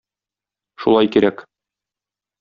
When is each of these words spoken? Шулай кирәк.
Шулай 0.85 1.11
кирәк. 1.17 1.43